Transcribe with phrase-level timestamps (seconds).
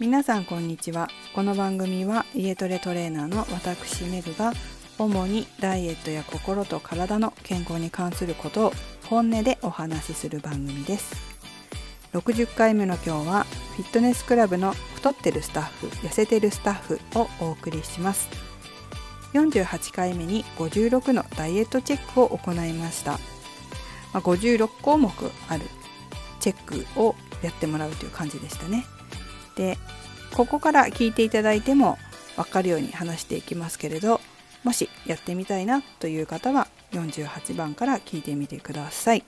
[0.00, 1.08] 皆さんこんにちは。
[1.34, 4.52] この番組は家トレトレーナーの私メグが
[4.96, 8.72] 主にダイエットや心と体の健康に関することを
[9.06, 11.16] 本音でお話しする番組です。
[12.12, 13.42] 60回目の今日は
[13.74, 18.28] フィットネスクラブの太ってるスタッフ痩せてるスタッフをお送りします。
[19.32, 23.18] 48回目に56のダイエットチェックを行いました、
[24.14, 25.12] ま、56項目
[25.48, 25.64] ある
[26.38, 28.86] チェックをやってもらうという感じでしたね。
[29.58, 29.76] で
[30.34, 31.98] ここから聞いていただいても
[32.36, 34.20] 分かるように話していきますけれど
[34.62, 39.24] もしやってみたいなという方は48番から聞いてみてください。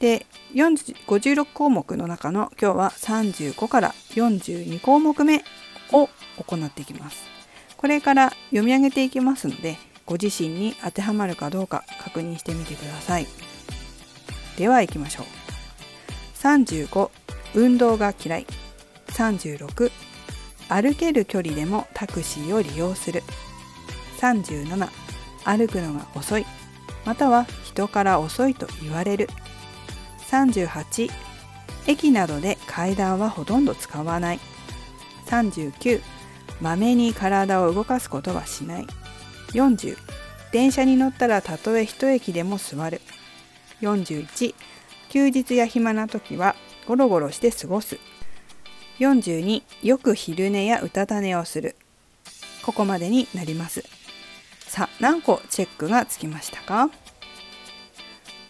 [0.00, 5.42] で56項目の中の今日は35から42項目目
[5.92, 6.08] を
[6.38, 7.22] 行っていきます。
[7.76, 13.26] これから読み上げていきますのでご自身に当てはまるかどうか確認してみてください。
[14.56, 15.26] では行きましょう。
[16.38, 17.10] 35
[17.54, 18.46] 運動が嫌い
[19.18, 19.90] 36
[20.68, 23.24] 歩ける距離でもタクシーを利用する。
[24.20, 24.88] 37
[25.44, 26.46] 歩くのが遅い。
[27.04, 29.28] または人から遅いと言われる。
[30.30, 31.10] 38
[31.88, 34.40] 駅などで階段はほとんど使わない。
[35.26, 36.00] 39
[36.60, 38.86] まめに体を動かすことはしない。
[39.48, 39.96] 40
[40.52, 43.00] 電車に乗ったらたとえ一駅でも座る。
[43.80, 44.54] 41
[45.08, 46.54] 休日や暇な時は
[46.86, 47.98] ゴロゴロして過ごす。
[48.98, 51.76] 42よく昼寝やうたた寝をする。
[52.62, 53.84] ここまでになります。
[54.66, 56.90] さあ何個チェックがつきましたか？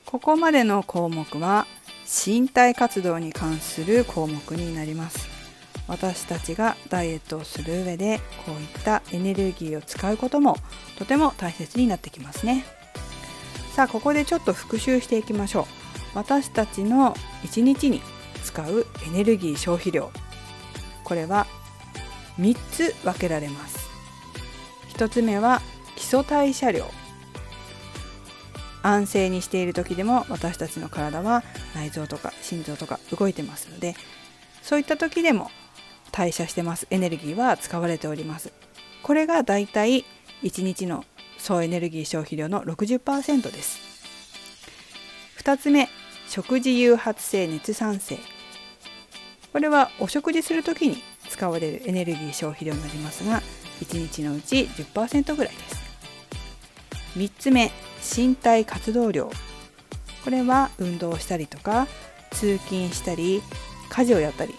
[0.06, 1.66] ここまでの項目は
[2.06, 5.28] 身体活動に関する項目になります。
[5.86, 10.56] 私たちがダイエットをする上でこういったエネルギーを使うことも
[10.98, 12.64] とても大切になってきますね。
[13.72, 15.64] さあここでちょっと復習していきましょう。
[16.14, 18.00] 私たちの1日に
[18.42, 20.10] 使うエネルギー消費量。
[21.08, 21.46] これは
[22.38, 23.88] 3つ分けられます。
[24.90, 25.62] 1つ目は
[25.96, 26.86] 基礎代謝量。
[28.82, 31.42] 安静にしている時でも私たちの体は
[31.74, 33.96] 内臓とか心臓とか動いてますので
[34.62, 35.50] そういった時でも
[36.12, 36.86] 代謝してます。
[36.90, 38.52] エネルギーは使われております。
[39.02, 40.04] これがだいたい
[40.42, 41.04] 1日の
[41.38, 43.78] 総エネルギー消費量の60%です。
[45.42, 45.88] 2つ目
[46.28, 48.18] 食事誘発性熱産生。
[49.52, 53.42] これはお食事する時に使われるエネルギー消費量になりますが
[53.80, 55.88] 1日のうち10%ぐらいです。
[57.16, 57.70] 3つ目
[58.16, 59.30] 身体活動量。
[60.24, 61.86] これは運動したりとか
[62.30, 63.42] 通勤したり
[63.88, 64.54] 家事をやったり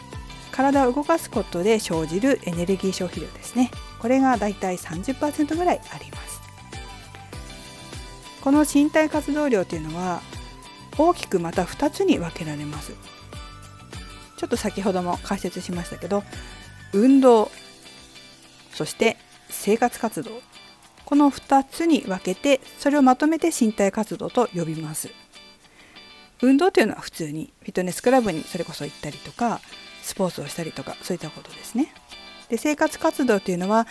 [0.51, 3.71] 体を動かすことで生じるエネルギー消費量ですね。
[3.99, 6.41] これがだいたい30%ぐらいあります。
[8.41, 10.21] この身体活動量というのは
[10.97, 12.93] 大きくまた2つに分けられます。
[14.39, 16.23] ちょっと先ほども解説しましたけど
[16.93, 17.51] 運動
[18.73, 19.17] そして
[19.49, 20.31] 生活活動。
[21.03, 25.09] この2つに分けてそれをまとめて身体活動と呼びます。
[26.41, 29.59] 運動というのは普通にフィットネスクラブにそれこそ行ったりとか
[30.03, 31.91] スポーツをしたりとかそういったことですね。
[32.47, 33.87] で生活活動というのは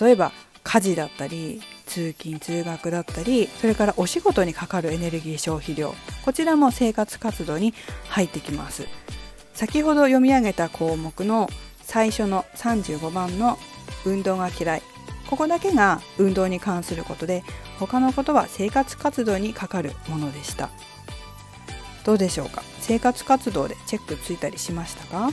[0.00, 0.30] 例えば
[0.62, 5.94] 家事だったり通勤通学だったりそれからお仕事にかかるエネルギー消費量。
[6.24, 7.74] こちらも生活活動に
[8.08, 8.86] 入ってきます。
[9.58, 11.48] 先ほど読み上げた項目の
[11.82, 13.58] 最初の35番の
[14.04, 14.82] 運動が嫌い。
[15.28, 17.42] ここだけが運動に関することで
[17.80, 20.70] 他のことは生活活動にかかるものでした。
[22.04, 22.62] どうでしょうか？
[22.78, 25.30] 生活活動でチェックついたりしましたか？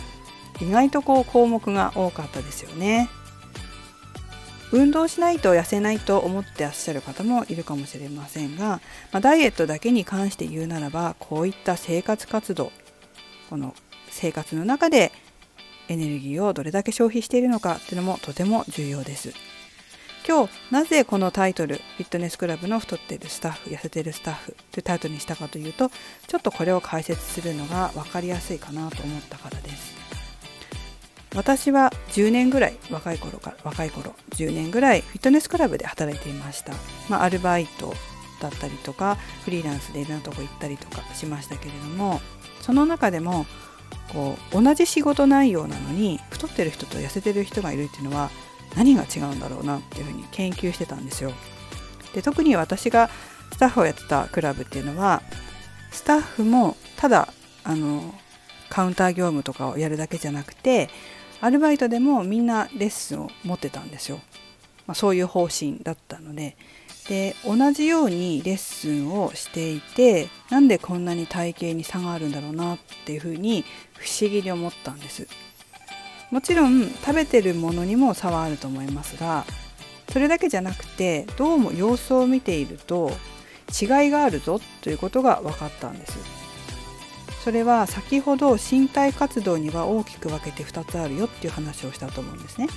[0.59, 3.09] 意外とこう項目が多かったですよね。
[4.71, 8.81] 運動しないと痩せないと思ってらっしゃる方もいるかもしれませんが、
[9.11, 12.71] まあ、ダイエットだけに関して言うならばこういった生活活動
[13.51, 13.75] この
[14.15, 15.11] 生活の中で
[15.87, 19.33] エネルギーをどれだけ消費しているのかっていうのもとても重要です。
[20.27, 25.91] 今日なぜこのタイトルフィットネスクラブの太っているスタッフ痩せてるスタッフというタイトルにしたかというと
[26.25, 29.93] ちょっとこれを解説するのが分かりやすいかなと思ったからです
[31.35, 36.73] 私は10年ぐらい若い頃から若い頃10年ぐらいフィットネスクラブで働いていました、
[37.07, 37.93] まあ、アルバイト
[38.41, 42.19] だったりとかフリーランスでいろんなとこ行ったりとかしましたけれども
[42.61, 43.45] その中でも
[44.11, 48.29] こう同じ仕事内容なのに太ってる人と痩せてる人がいるっていうのは
[48.75, 51.31] 何が違うんだろうなっていうふうに研究してたんですよ。
[52.13, 53.09] で特に私が
[53.51, 55.21] スタッフをやってたクラブっていうのは
[55.91, 57.29] スタッフもただ
[57.63, 58.13] あの
[58.69, 60.89] カウンター業務とかをやるだけじゃなくて
[61.41, 64.19] アルバイトでもみんなレッスンを持ってたんですよ。
[64.87, 66.57] まあ、そういう方針だったので
[67.07, 73.63] で同じようにレッスンをしていてなんでこんなに体型に差があるんだろうなっていうふうに
[73.97, 75.27] 不思議に思ったんです。
[76.31, 79.45] もちろん食べてるものにも差はあると思いますが
[80.11, 83.11] それだけじゃなくてどうも様子を見ていると
[83.69, 86.17] 違いがあるぞということが分かったんです。
[87.43, 92.67] それは先ほど身体活動には大きく分けて2つあるよっていう話をしたと思うんですね。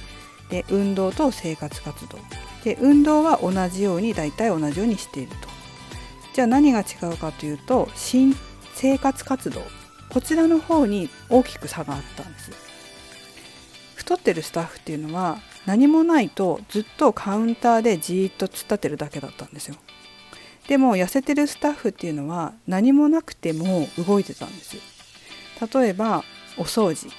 [0.51, 2.19] で運動と生活活動。
[2.65, 5.49] で運動は同じように大体同じようにしていると。
[6.35, 8.35] じゃあ何が違うかというと新
[8.75, 9.63] 生活活動。
[10.09, 12.51] こちらの方に大きく差があったんです。
[13.95, 19.77] 太ってるスタッフっていうのは何もないとずっとカウンターでじーっと突っ立てるだけだったんですよ。
[20.67, 24.77] でも痩せてるスタッフっていうのは何もなくても動いてたんです
[25.75, 26.25] 例えば
[26.59, 27.11] お掃除。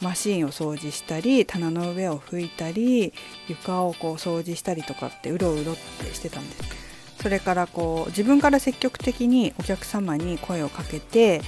[0.00, 3.12] マシンを掃除したり棚の上を拭いたり
[3.48, 6.80] 床をこう掃除したりとかってうろうろってしてたんです。
[7.22, 11.42] それからこう自分から積極的にお客様に声をかけて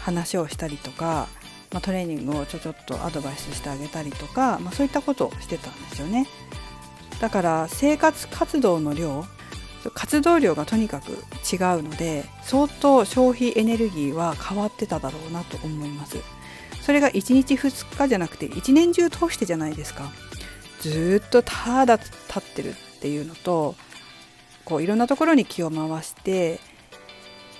[0.00, 1.28] 話をしたりとか、
[1.70, 6.26] まあ、トレーニングをちょちょっとアドバイスしてあげたりとか、まあ、そういったことをしてたんですよね。
[7.20, 9.24] だから生活活動の量
[9.94, 11.18] 活動量がとにかく違う
[11.82, 16.16] ので相当消費エネルギーは変わってただろうなと思います。
[16.82, 20.10] それが1日2日じゃなくて1年中通してじゃないですか。
[20.80, 23.76] ずっとただ立ってるっていうのと
[24.64, 26.58] こういろんなところに気を回して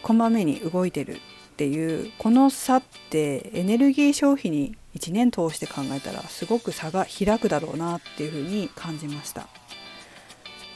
[0.03, 9.47] こまめに動いてるっていうこの差ってエネルギー消費に1年通して考えたらすごく差が開くだろうなっていうふうに感じました。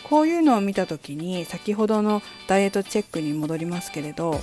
[0.08, 4.40] こういうのを見た時に先ほどのダイエットチェックに戻りますけれど、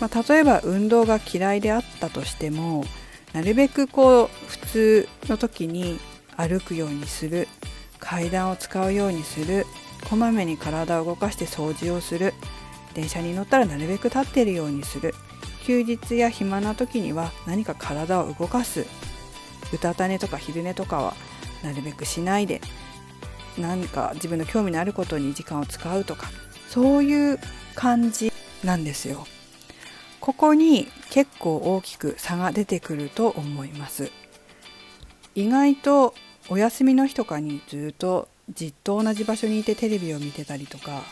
[0.00, 2.82] まあ、例えば運動が嫌いであったとしても
[3.36, 5.98] なるべくこう普通の時に
[6.38, 7.48] 歩くようにする
[7.98, 9.66] 階段を使うようにする
[10.08, 12.32] こまめに体を動かして掃除をする。
[12.94, 15.14] 電車に乗ったらなるべく立っているようにする。
[15.66, 18.86] 休日や暇な時には何か体を動かす。
[19.70, 21.14] うたた寝とか昼寝とかは
[21.62, 22.62] なるべくしないで
[23.58, 26.30] 何か自分の興味のあることに時間を使うとか
[26.70, 27.38] そういう
[27.74, 28.32] 感じ
[28.64, 29.26] なんですよ。
[30.26, 34.10] ここに結構大きく差が出てくると思います。
[35.36, 36.16] 意外と
[36.48, 41.04] お休みの日とかにずっとじっと同じ場所にいてテレビを見てたりとか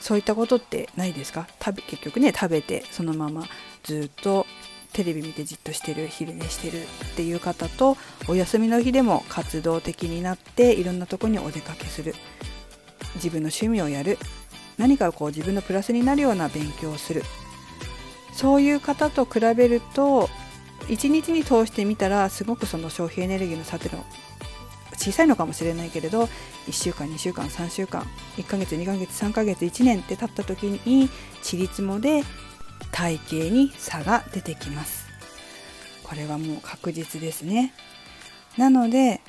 [0.00, 1.46] そういったことってないですか？
[1.62, 3.44] 食べ結局ね食べてそのまま
[3.82, 4.46] ずっと
[4.94, 12.14] テレビ見てじっとしてる昼寝してるっていう方とお休みの日でも活動的になっていろんなとこにお出かけする。
[13.16, 14.16] 自分の趣味をやる。
[14.78, 17.22] 何かこう自分のプラスになるような勉強をする。
[18.38, 20.30] そういう方と比べると
[20.82, 24.04] 1日に通してみたらすごくその消費エネルギーの差っていうのは
[24.92, 26.28] 小さいのかもしれないけれど
[26.68, 28.02] 1週間2週間3週間
[28.36, 31.08] 1ヶ月2ヶ月3ヶ月1年って経った時に
[31.42, 32.22] ちりつもで
[32.92, 35.08] 体型に差が出てきます。
[36.04, 37.74] これはもう確実ですね。
[38.56, 39.20] なので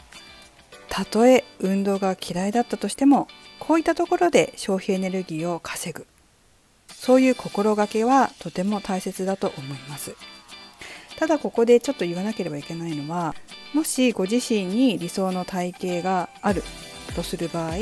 [0.88, 3.28] たとえ運動が嫌いだったとしても
[3.58, 6.06] こういったところで消費エネルギーを稼ぐ。
[7.00, 10.18] そういう心がけはとても大切だと思います。
[11.18, 13.36] ただここでちょっと言わなければいけないのは
[13.74, 16.62] もしご自身に理想の体型がある
[17.16, 17.76] とする場合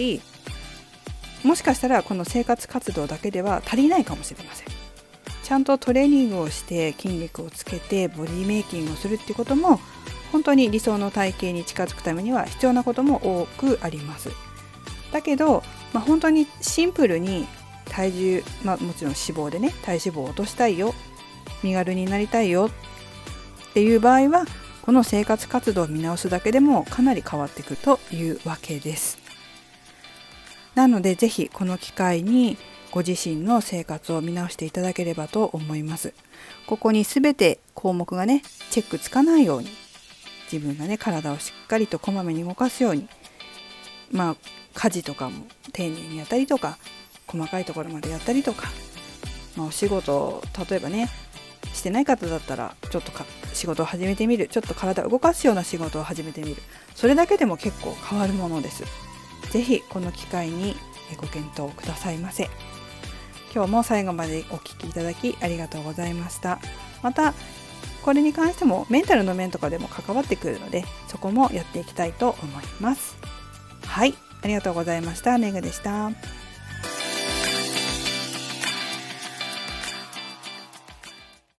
[1.44, 4.68] もしかしたらこの生活活動だけでは足りないかもしれません。
[5.44, 9.80] ちゃんとトレーニングをして筋肉をつけてボディメイキングをするってことも
[10.32, 14.30] 本当に理想の体型に近づくためには必要なことも多くあります。
[15.12, 17.48] だけど、まあ、本当にシンプルに
[17.90, 20.94] 体重、まあ、もちろん脂肪でね体脂肪を落としたいよ
[21.64, 22.70] 身軽になりたいよ
[23.70, 24.46] っていう場合は
[24.82, 29.18] この生活活動を見直すだけでもかなり変わってくるというわけです。
[30.76, 32.58] なので是非この機会に
[32.92, 36.14] ご自身の生活を見直していただければと思います。
[36.68, 39.70] ここに全て項目がねチェックつかないように
[40.52, 43.10] 自分がね体をしっかりとこまめに動かすように
[44.12, 44.36] まあ
[44.74, 46.78] 家事とかも丁寧にやったりとか
[47.28, 48.70] 細かいところまでやったりとか、
[49.56, 51.10] まあ、お仕事例えばね
[51.74, 54.48] してない方だったらちょっとか仕事を始めてみる。
[54.48, 56.62] ちょっと体を動かすような仕事を始めてみる。
[56.96, 58.84] それだけでも結構変わるものです。
[59.52, 60.76] 是非この機会に
[61.18, 62.50] ご検討くださいませ。
[63.54, 66.60] 今日も最後までお聴きいただきありがとうございました。
[67.02, 67.34] また
[68.04, 73.18] これに関してもメンタルの面とかでも関わってくるのでそこもやっていきたいと思います。
[73.86, 75.38] はいありがとうございました。
[75.38, 76.12] メグでした。